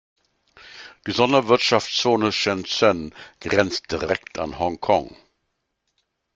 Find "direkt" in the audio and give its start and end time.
3.91-4.39